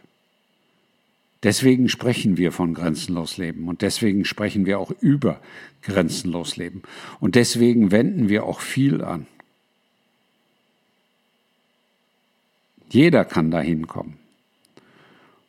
Deswegen 1.44 1.90
sprechen 1.90 2.38
wir 2.38 2.52
von 2.52 2.74
grenzenlos 2.74 3.38
Leben 3.38 3.68
und 3.68 3.82
deswegen 3.82 4.26
sprechen 4.26 4.66
wir 4.66 4.80
auch 4.80 4.92
über 5.02 5.40
grenzenlos 5.84 6.56
Leben 6.56 6.82
und 7.20 7.36
deswegen 7.36 7.92
wenden 7.92 8.30
wir 8.30 8.46
auch 8.46 8.62
viel 8.62 9.04
an. 9.04 9.28
Jeder 12.90 13.26
kann 13.26 13.52
dahin 13.52 13.88
kommen. 13.88 14.18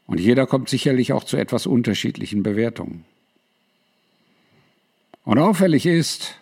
Und 0.07 0.21
jeder 0.21 0.47
kommt 0.47 0.69
sicherlich 0.69 1.13
auch 1.13 1.25
zu 1.25 1.37
etwas 1.37 1.67
unterschiedlichen 1.67 2.43
Bewertungen. 2.43 3.05
Und 5.25 5.39
auffällig 5.39 5.87
ist, 5.87 6.35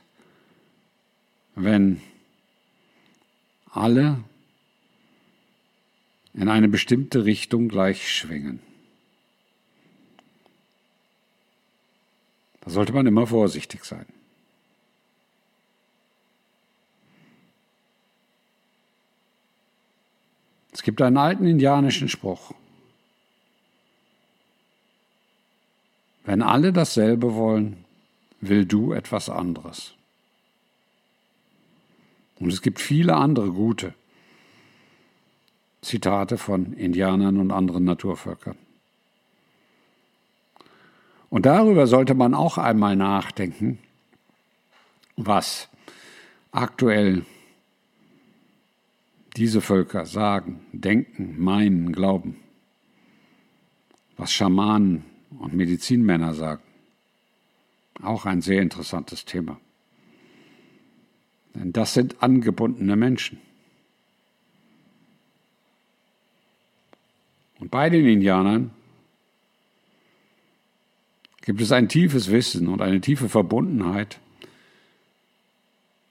wenn 1.54 2.00
alle 3.74 4.22
in 6.32 6.48
eine 6.48 6.68
bestimmte 6.68 7.24
Richtung 7.24 7.68
gleich 7.68 8.10
schwingen. 8.10 8.60
Da 12.60 12.70
sollte 12.70 12.92
man 12.92 13.06
immer 13.06 13.26
vorsichtig 13.26 13.84
sein. 13.84 14.06
Es 20.72 20.82
gibt 20.82 21.00
einen 21.02 21.18
alten 21.18 21.46
indianischen 21.46 22.08
Spruch. 22.08 22.52
Wenn 26.24 26.42
alle 26.42 26.72
dasselbe 26.72 27.34
wollen, 27.34 27.84
will 28.40 28.64
du 28.64 28.92
etwas 28.92 29.28
anderes. 29.28 29.94
Und 32.44 32.52
es 32.52 32.60
gibt 32.60 32.78
viele 32.78 33.16
andere 33.16 33.50
gute 33.52 33.94
Zitate 35.80 36.36
von 36.36 36.74
Indianern 36.74 37.38
und 37.38 37.52
anderen 37.52 37.84
Naturvölkern. 37.84 38.56
Und 41.30 41.46
darüber 41.46 41.86
sollte 41.86 42.12
man 42.12 42.34
auch 42.34 42.58
einmal 42.58 42.96
nachdenken, 42.96 43.78
was 45.16 45.70
aktuell 46.52 47.24
diese 49.38 49.62
Völker 49.62 50.04
sagen, 50.04 50.66
denken, 50.72 51.42
meinen, 51.42 51.92
glauben, 51.92 52.36
was 54.18 54.34
Schamanen 54.34 55.06
und 55.38 55.54
Medizinmänner 55.54 56.34
sagen. 56.34 56.62
Auch 58.02 58.26
ein 58.26 58.42
sehr 58.42 58.60
interessantes 58.60 59.24
Thema. 59.24 59.58
Denn 61.54 61.72
das 61.72 61.94
sind 61.94 62.22
angebundene 62.22 62.96
Menschen. 62.96 63.38
Und 67.60 67.70
bei 67.70 67.88
den 67.88 68.06
Indianern 68.06 68.70
gibt 71.42 71.60
es 71.60 71.72
ein 71.72 71.88
tiefes 71.88 72.30
Wissen 72.30 72.68
und 72.68 72.82
eine 72.82 73.00
tiefe 73.00 73.28
Verbundenheit 73.28 74.18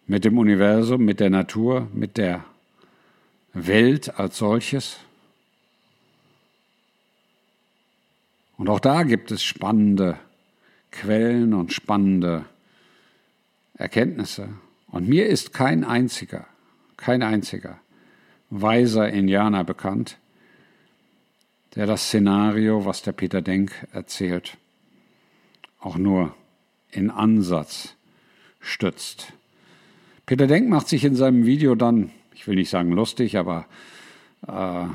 mit 0.07 0.25
dem 0.25 0.37
Universum, 0.37 1.03
mit 1.03 1.19
der 1.19 1.29
Natur, 1.29 1.87
mit 1.93 2.17
der 2.17 2.45
Welt 3.53 4.19
als 4.19 4.37
solches. 4.37 4.97
Und 8.57 8.69
auch 8.69 8.79
da 8.79 9.03
gibt 9.03 9.31
es 9.31 9.43
spannende 9.43 10.17
Quellen 10.91 11.53
und 11.53 11.73
spannende 11.73 12.45
Erkenntnisse. 13.75 14.49
Und 14.93 15.09
mir 15.09 15.25
ist 15.25 15.53
kein 15.53 15.83
einziger, 15.83 16.45
kein 16.97 17.23
einziger 17.23 17.79
weiser 18.51 19.09
Indianer 19.09 19.63
bekannt, 19.63 20.19
der 21.73 21.87
das 21.87 22.03
Szenario, 22.03 22.85
was 22.85 23.01
der 23.01 23.13
Peter 23.13 23.41
Denk 23.41 23.71
erzählt, 23.91 24.55
auch 25.79 25.97
nur 25.97 26.35
in 26.91 27.09
Ansatz 27.09 27.95
stützt. 28.59 29.33
Peter 30.27 30.45
Denk 30.45 30.69
macht 30.69 30.87
sich 30.87 31.03
in 31.03 31.15
seinem 31.15 31.47
Video 31.47 31.73
dann, 31.73 32.11
ich 32.35 32.45
will 32.45 32.53
nicht 32.53 32.69
sagen 32.69 32.91
lustig, 32.91 33.35
aber 33.35 33.65
äh, 34.47 34.85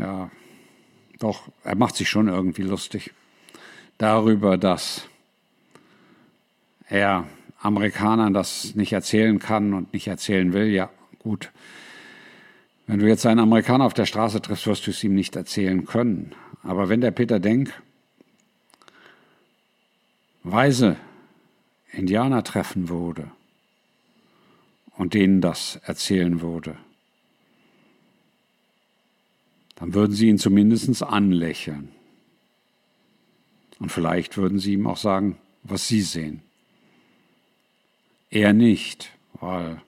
ja, 0.00 0.30
doch, 1.18 1.48
er 1.64 1.74
macht 1.74 1.96
sich 1.96 2.08
schon 2.08 2.28
irgendwie 2.28 2.62
lustig 2.62 3.12
darüber, 3.98 4.56
dass 4.56 5.08
er 6.88 7.26
Amerikanern 7.60 8.32
das 8.32 8.74
nicht 8.74 8.92
erzählen 8.92 9.38
kann 9.38 9.74
und 9.74 9.92
nicht 9.92 10.06
erzählen 10.06 10.52
will. 10.52 10.66
Ja, 10.66 10.90
gut. 11.18 11.50
Wenn 12.86 13.00
du 13.00 13.08
jetzt 13.08 13.26
einen 13.26 13.40
Amerikaner 13.40 13.84
auf 13.84 13.94
der 13.94 14.06
Straße 14.06 14.40
triffst, 14.40 14.66
wirst 14.66 14.86
du 14.86 14.90
es 14.92 15.02
ihm 15.02 15.14
nicht 15.14 15.34
erzählen 15.34 15.84
können. 15.84 16.34
Aber 16.62 16.88
wenn 16.88 17.00
der 17.00 17.10
Peter 17.10 17.40
Denk 17.40 17.72
weise 20.44 20.96
Indianer 21.90 22.44
treffen 22.44 22.88
würde 22.88 23.30
und 24.96 25.14
denen 25.14 25.40
das 25.40 25.76
erzählen 25.84 26.40
würde, 26.40 26.76
dann 29.76 29.92
würden 29.94 30.12
sie 30.12 30.28
ihn 30.28 30.38
zumindest 30.38 31.02
anlächeln. 31.02 31.90
Und 33.78 33.92
vielleicht 33.92 34.36
würden 34.36 34.58
sie 34.58 34.74
ihm 34.74 34.86
auch 34.86 34.96
sagen, 34.96 35.38
was 35.62 35.86
sie 35.86 36.00
sehen. 36.00 36.42
Er 38.30 38.52
nicht, 38.52 39.12
weil 39.34 39.80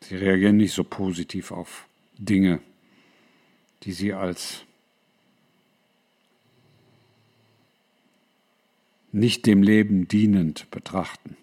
sie 0.00 0.16
reagieren 0.16 0.56
nicht 0.56 0.72
so 0.72 0.84
positiv 0.84 1.50
auf 1.50 1.86
Dinge, 2.18 2.60
die 3.82 3.92
sie 3.92 4.12
als 4.12 4.64
nicht 9.10 9.46
dem 9.46 9.62
Leben 9.62 10.08
dienend 10.08 10.70
betrachten. 10.70 11.36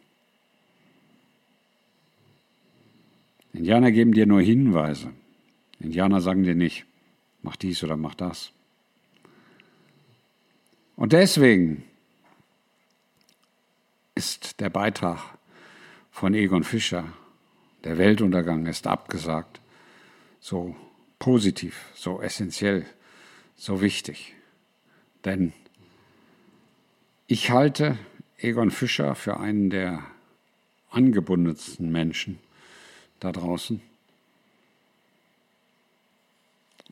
Indianer 3.53 3.91
geben 3.91 4.13
dir 4.13 4.25
nur 4.25 4.41
Hinweise. 4.41 5.11
Indianer 5.79 6.21
sagen 6.21 6.43
dir 6.43 6.55
nicht, 6.55 6.85
mach 7.41 7.55
dies 7.55 7.83
oder 7.83 7.97
mach 7.97 8.15
das. 8.15 8.51
Und 10.95 11.13
deswegen 11.13 11.83
ist 14.19 14.59
der 14.59 14.69
Beitrag 14.69 15.37
von 16.11 16.33
Egon 16.33 16.65
Fischer, 16.65 17.05
der 17.85 17.97
Weltuntergang 17.97 18.65
ist 18.65 18.85
abgesagt, 18.85 19.61
so 20.41 20.75
positiv, 21.19 21.85
so 21.95 22.21
essentiell, 22.21 22.85
so 23.55 23.79
wichtig. 23.79 24.35
Denn 25.23 25.53
ich 27.27 27.51
halte 27.51 27.97
Egon 28.37 28.71
Fischer 28.71 29.15
für 29.15 29.39
einen 29.39 29.69
der 29.69 30.03
angebundensten 30.89 31.89
Menschen 31.89 32.39
da 33.21 33.31
draußen. 33.31 33.81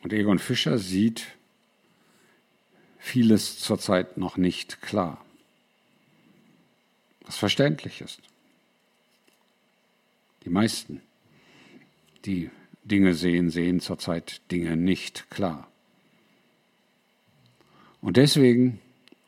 Und 0.01 0.13
Egon 0.13 0.39
Fischer 0.39 0.77
sieht 0.77 1.27
vieles 2.99 3.59
zurzeit 3.59 4.15
noch 4.15 4.37
nicht 4.37 4.81
klar, 4.81 5.25
was 7.27 7.37
verständlich 7.37 8.01
ist. 8.01 8.21
Die 10.43 10.49
meisten, 10.49 11.01
die 12.25 12.49
Dinge 12.83 13.13
sehen, 13.13 13.49
sehen 13.49 13.81
zurzeit 13.81 14.41
Dinge 14.49 14.77
nicht 14.77 15.29
klar. 15.29 15.69
Und 18.01 18.15
deswegen 18.17 18.79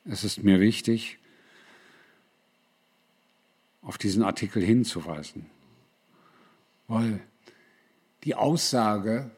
ist 0.05 0.23
es 0.23 0.41
mir 0.41 0.61
wichtig, 0.61 1.17
auf 3.81 3.97
diesen 3.97 4.23
Artikel 4.23 4.63
hinzuweisen, 4.63 5.47
weil 6.87 7.19
die 8.23 8.35
Aussage, 8.35 9.31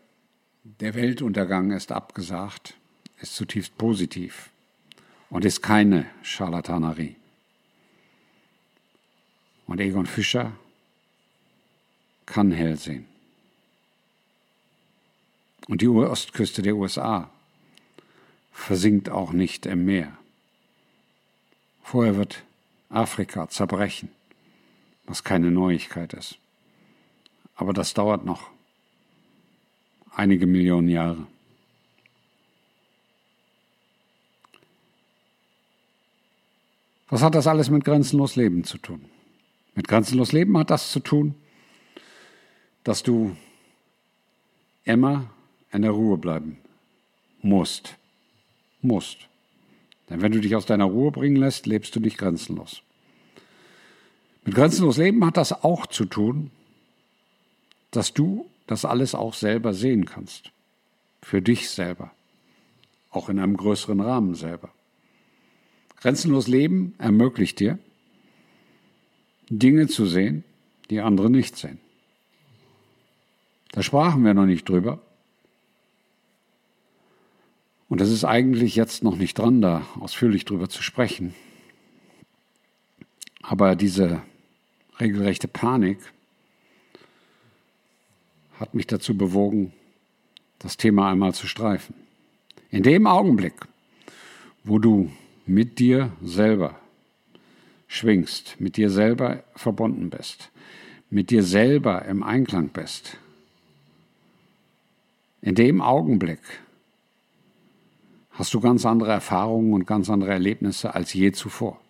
der 0.64 0.94
Weltuntergang 0.94 1.72
ist 1.72 1.92
abgesagt, 1.92 2.76
ist 3.22 3.36
zutiefst 3.36 3.78
positiv 3.78 4.52
und 5.30 5.46
ist 5.46 5.62
keine 5.62 6.06
Scharlatanerie. 6.22 7.16
Und 9.72 9.80
Egon 9.80 10.06
Fischer 10.06 10.52
kann 12.26 12.52
hell 12.52 12.76
sehen. 12.76 13.06
Und 15.70 15.82
die 15.82 15.88
Ostküste 15.88 16.62
der 16.62 16.76
USA 16.76 17.30
versinkt 18.52 19.08
auch 19.08 19.32
nicht 19.32 19.66
im 19.66 19.86
Meer. 19.86 20.12
Vorher 21.84 22.18
wird 22.18 22.44
Afrika 22.90 23.48
zerbrechen, 23.48 24.10
was 25.06 25.24
keine 25.24 25.52
Neuigkeit 25.52 26.12
ist. 26.16 26.38
Aber 27.56 27.72
das 27.72 27.94
dauert 27.94 28.26
noch 28.26 28.50
einige 30.14 30.48
Millionen 30.48 30.90
Jahre. 30.90 31.26
Was 37.08 37.22
hat 37.22 37.36
das 37.36 37.48
alles 37.48 37.70
mit 37.70 37.86
grenzenlos 37.86 38.36
Leben 38.36 38.66
zu 38.66 38.78
tun? 38.78 39.06
Mit 39.76 39.88
grenzenlos 39.88 40.32
Leben 40.32 40.58
hat 40.58 40.70
das 40.70 40.92
zu 40.92 41.00
tun, 41.00 41.36
dass 42.84 43.04
du 43.04 43.36
immer 44.84 45.30
in 45.72 45.82
der 45.84 45.92
Ruhe 45.92 46.18
bleiben 46.18 46.58
musst. 47.42 47.96
Musst. 48.82 49.28
Denn 50.10 50.22
wenn 50.22 50.32
du 50.32 50.42
dich 50.42 50.56
aus 50.56 50.66
deiner 50.66 50.86
Ruhe 50.86 51.12
bringen 51.12 51.36
lässt, 51.36 51.68
lebst 51.68 51.96
du 51.96 52.00
nicht 52.00 52.18
grenzenlos. 52.18 52.82
Mit 54.44 54.56
grenzenlos 54.56 54.98
Leben 54.98 55.24
hat 55.26 55.38
das 55.38 55.64
auch 55.64 55.86
zu 55.86 56.06
tun, 56.06 56.50
dass 57.92 58.14
du 58.14 58.50
das 58.66 58.86
alles 58.86 59.14
auch 59.14 59.34
selber 59.34 59.74
sehen 59.74 60.06
kannst. 60.06 60.52
Für 61.22 61.42
dich 61.42 61.70
selber. 61.70 62.12
Auch 63.12 63.30
in 63.30 63.40
einem 63.40 63.56
größeren 63.56 64.00
Rahmen 64.00 64.34
selber. 64.34 64.70
Grenzenlos 65.98 66.48
Leben 66.48 66.96
ermöglicht 66.98 67.60
dir, 67.60 67.78
Dinge 69.52 69.88
zu 69.88 70.06
sehen, 70.06 70.46
die 70.90 71.02
andere 71.02 71.30
nicht 71.30 71.58
sehen. 71.58 71.78
Da 73.74 73.84
sprachen 73.84 74.24
wir 74.24 74.34
noch 74.34 74.46
nicht 74.46 74.68
drüber. 74.68 75.00
Und 77.90 78.00
es 78.00 78.10
ist 78.10 78.24
eigentlich 78.24 78.76
jetzt 78.76 79.04
noch 79.04 79.18
nicht 79.18 79.38
dran, 79.38 79.62
da 79.62 79.86
ausführlich 80.00 80.46
drüber 80.46 80.70
zu 80.70 80.82
sprechen. 80.82 81.36
Aber 83.42 83.76
diese 83.76 84.22
regelrechte 85.00 85.50
Panik 85.50 86.00
hat 88.58 88.74
mich 88.74 88.88
dazu 88.88 89.18
bewogen, 89.18 89.74
das 90.60 90.78
Thema 90.78 91.12
einmal 91.12 91.34
zu 91.34 91.48
streifen. 91.48 91.96
In 92.70 92.84
dem 92.84 93.06
Augenblick, 93.06 93.56
wo 94.64 94.80
du 94.80 95.12
mit 95.46 95.80
dir 95.80 96.14
selber 96.24 96.80
schwingst, 97.92 98.56
mit 98.60 98.78
dir 98.78 98.90
selber 98.90 99.44
verbunden 99.54 100.10
bist, 100.10 100.50
mit 101.10 101.30
dir 101.30 101.44
selber 101.44 102.06
im 102.06 102.24
Einklang 102.24 102.70
bist, 102.70 103.18
in 105.42 105.56
dem 105.56 105.82
Augenblick 105.82 106.40
hast 108.32 108.54
du 108.54 108.62
ganz 108.62 108.86
andere 108.86 109.12
Erfahrungen 109.12 109.74
und 109.74 109.86
ganz 109.86 110.10
andere 110.10 110.32
Erlebnisse 110.32 110.96
als 110.96 111.14
je 111.14 111.34
zuvor. 111.34 111.82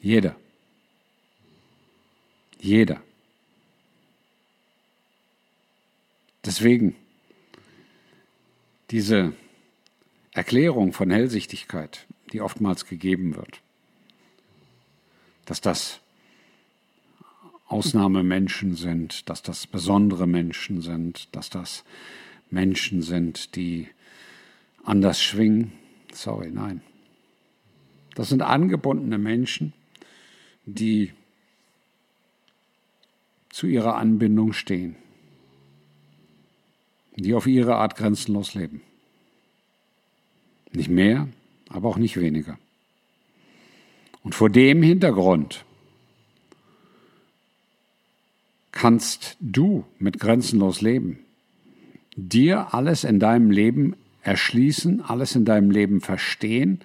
Jeder. 0.00 0.34
Jeder. 2.58 3.02
Deswegen 6.42 6.96
diese 8.90 9.34
Erklärung 10.32 10.92
von 10.94 11.10
Hellsichtigkeit, 11.10 12.06
die 12.32 12.40
oftmals 12.40 12.86
gegeben 12.86 13.36
wird, 13.36 13.60
dass 15.44 15.60
das 15.60 16.00
Ausnahmemenschen 17.66 18.74
sind, 18.74 19.28
dass 19.28 19.42
das 19.42 19.66
besondere 19.66 20.26
Menschen 20.26 20.80
sind, 20.80 21.28
dass 21.34 21.50
das 21.50 21.84
Menschen 22.50 23.02
sind, 23.02 23.54
die 23.54 23.88
anders 24.84 25.22
schwingen. 25.22 25.72
Sorry, 26.12 26.50
nein. 26.50 26.82
Das 28.16 28.28
sind 28.28 28.42
angebundene 28.42 29.18
Menschen, 29.18 29.72
die 30.66 31.12
zu 33.50 33.66
ihrer 33.66 33.96
Anbindung 33.96 34.52
stehen, 34.52 34.96
die 37.16 37.34
auf 37.34 37.46
ihre 37.46 37.76
Art 37.76 37.96
grenzenlos 37.96 38.54
leben. 38.54 38.82
Nicht 40.72 40.88
mehr, 40.88 41.28
aber 41.70 41.88
auch 41.88 41.96
nicht 41.96 42.18
weniger. 42.18 42.58
Und 44.22 44.34
vor 44.34 44.50
dem 44.50 44.82
Hintergrund 44.82 45.64
kannst 48.70 49.38
du 49.40 49.84
mit 49.98 50.20
grenzenlos 50.20 50.82
leben 50.82 51.24
dir 52.16 52.74
alles 52.74 53.04
in 53.04 53.18
deinem 53.20 53.50
Leben 53.50 53.96
erschließen, 54.22 55.00
alles 55.02 55.34
in 55.34 55.44
deinem 55.44 55.70
Leben 55.70 56.00
verstehen, 56.00 56.80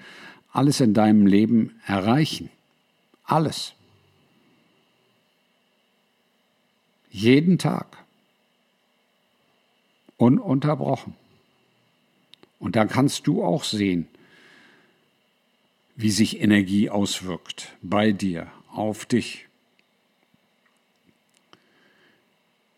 alles 0.52 0.80
in 0.80 0.94
deinem 0.94 1.28
Leben 1.28 1.80
erreichen. 1.86 2.50
Alles. 3.26 3.74
Jeden 7.10 7.58
Tag. 7.58 7.98
Ununterbrochen. 10.18 11.14
Und 12.60 12.76
da 12.76 12.86
kannst 12.86 13.28
du 13.28 13.44
auch 13.44 13.64
sehen, 13.64 14.08
wie 15.96 16.12
sich 16.12 16.42
Energie 16.42 16.90
auswirkt 16.90 17.74
bei 17.82 18.12
dir, 18.12 18.52
auf 18.72 19.06
dich. 19.06 19.48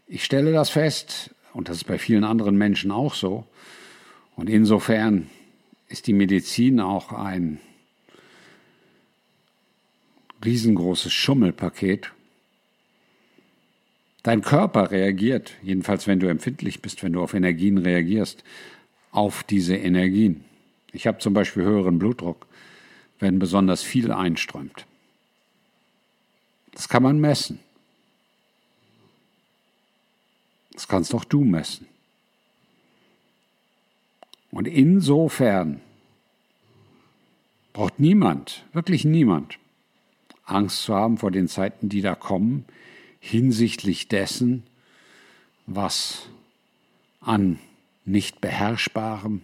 Ich 0.08 0.24
stelle 0.24 0.54
das 0.54 0.70
fest, 0.70 1.34
und 1.54 1.70
das 1.70 1.78
ist 1.78 1.84
bei 1.86 1.98
vielen 1.98 2.24
anderen 2.24 2.58
Menschen 2.58 2.92
auch 2.92 3.16
so. 3.16 3.46
Und 4.36 4.50
insofern 4.50 5.30
ist 5.88 6.08
die 6.08 6.14
Medizin 6.14 6.80
auch 6.80 7.12
ein 7.12 7.60
riesengroßes 10.46 11.12
Schummelpaket. 11.12 12.12
Dein 14.22 14.42
Körper 14.42 14.92
reagiert, 14.92 15.54
jedenfalls 15.64 16.06
wenn 16.06 16.20
du 16.20 16.28
empfindlich 16.28 16.82
bist, 16.82 17.02
wenn 17.02 17.14
du 17.14 17.22
auf 17.22 17.34
Energien 17.34 17.78
reagierst, 17.78 18.44
auf 19.12 19.44
diese 19.44 19.76
Energien. 19.76 20.44
Ich 20.92 21.08
habe 21.08 21.18
zum 21.20 21.34
Beispiel 21.34 21.64
höheren 21.64 21.98
Blutdruck, 21.98 22.46
wenn 23.20 23.40
besonders 23.40 23.84
viel 23.84 24.12
einströmt. 24.12 24.86
Das 26.72 26.88
kann 26.88 27.04
man 27.04 27.20
messen. 27.20 27.60
Das 30.74 30.88
kannst 30.88 31.16
auch 31.16 31.24
du 31.24 31.44
messen. 31.44 31.88
Und 34.52 34.68
insofern 34.68 35.82
braucht 37.74 38.00
niemand, 38.00 38.64
wirklich 38.74 39.06
niemand, 39.06 39.58
Angst 40.46 40.84
zu 40.84 40.96
haben 40.96 41.18
vor 41.18 41.32
den 41.32 41.48
Zeiten, 41.48 41.90
die 41.90 42.02
da 42.02 42.16
kommen, 42.16 42.66
hinsichtlich 43.20 44.08
dessen, 44.08 44.64
was 45.66 46.30
an 47.20 47.60
nicht 48.06 48.40
beherrschbarem 48.40 49.42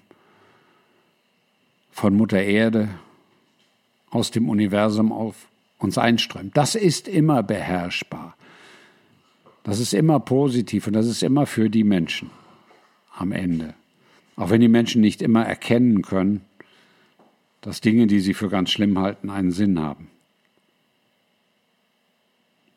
von 1.91 2.15
Mutter 2.15 2.41
Erde 2.41 2.89
aus 4.13 4.29
dem 4.29 4.47
Universum 4.47 5.11
auf 5.11 5.47
uns 5.79 5.97
einströmt. 5.97 6.55
Das 6.55 6.75
ist 6.75 7.07
immer 7.07 7.41
beherrschbar. 7.41 8.37
Das 9.63 9.79
ist 9.79 9.93
immer 9.93 10.19
positiv 10.19 10.87
und 10.87 10.93
das 10.93 11.07
ist 11.07 11.23
immer 11.23 11.45
für 11.45 11.69
die 11.69 11.83
Menschen 11.83 12.29
am 13.15 13.31
Ende. 13.31 13.73
Auch 14.35 14.49
wenn 14.49 14.61
die 14.61 14.67
Menschen 14.67 15.01
nicht 15.01 15.21
immer 15.21 15.45
erkennen 15.45 16.03
können, 16.03 16.41
dass 17.61 17.81
Dinge, 17.81 18.07
die 18.07 18.19
sie 18.19 18.33
für 18.33 18.49
ganz 18.49 18.69
schlimm 18.71 18.99
halten, 18.99 19.29
einen 19.29 19.51
Sinn 19.51 19.79
haben. 19.79 20.09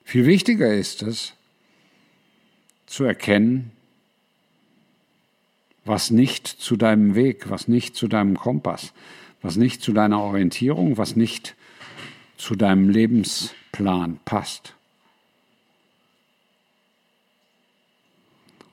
Viel 0.04 0.24
wichtiger 0.24 0.72
ist 0.72 1.02
es, 1.02 1.34
zu 2.86 3.04
erkennen, 3.04 3.72
was 5.84 6.10
nicht 6.10 6.46
zu 6.46 6.76
deinem 6.76 7.14
Weg, 7.14 7.50
was 7.50 7.68
nicht 7.68 7.96
zu 7.96 8.08
deinem 8.08 8.36
Kompass, 8.36 8.92
was 9.46 9.54
nicht 9.54 9.80
zu 9.80 9.92
deiner 9.92 10.20
Orientierung, 10.20 10.98
was 10.98 11.14
nicht 11.14 11.54
zu 12.36 12.56
deinem 12.56 12.88
Lebensplan 12.88 14.18
passt. 14.24 14.74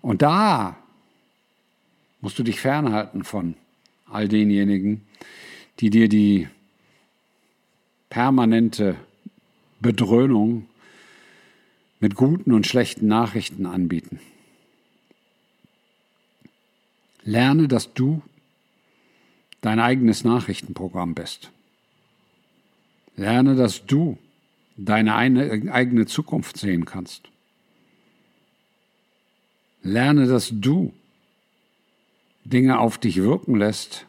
Und 0.01 0.23
da 0.23 0.75
musst 2.21 2.39
du 2.39 2.43
dich 2.43 2.59
fernhalten 2.59 3.23
von 3.23 3.53
all 4.11 4.27
denjenigen, 4.27 5.05
die 5.79 5.91
dir 5.91 6.09
die 6.09 6.47
permanente 8.09 8.95
Bedröhnung 9.79 10.67
mit 11.99 12.15
guten 12.15 12.51
und 12.51 12.65
schlechten 12.65 13.05
Nachrichten 13.05 13.67
anbieten. 13.67 14.19
Lerne, 17.23 17.67
dass 17.67 17.93
du 17.93 18.23
dein 19.63 19.79
eigenes 19.79 20.25
Nachrichtenprogramm 20.25 21.15
bist. 21.15 21.49
Lerne, 23.15 23.55
dass 23.55 23.85
du 23.85 24.17
deine 24.75 25.15
eigene 25.15 26.05
Zukunft 26.05 26.57
sehen 26.57 26.83
kannst. 26.85 27.29
Lerne, 29.81 30.27
dass 30.27 30.49
du 30.51 30.93
Dinge 32.43 32.79
auf 32.79 32.97
dich 32.97 33.17
wirken 33.17 33.55
lässt 33.55 34.05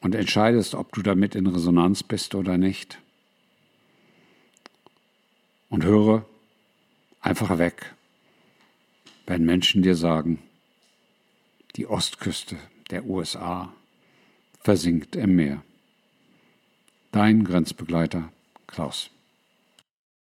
und 0.00 0.14
entscheidest, 0.14 0.76
ob 0.76 0.92
du 0.92 1.02
damit 1.02 1.34
in 1.34 1.48
Resonanz 1.48 2.04
bist 2.04 2.36
oder 2.36 2.56
nicht. 2.56 2.98
Und 5.70 5.84
höre 5.84 6.24
einfach 7.20 7.58
weg, 7.58 7.94
wenn 9.26 9.44
Menschen 9.44 9.82
dir 9.82 9.96
sagen, 9.96 10.38
die 11.74 11.88
Ostküste 11.88 12.56
der 12.90 13.04
USA 13.06 13.72
versinkt 14.60 15.16
im 15.16 15.36
Meer. 15.36 15.62
Dein 17.12 17.44
Grenzbegleiter 17.44 18.30
Klaus. 18.66 19.10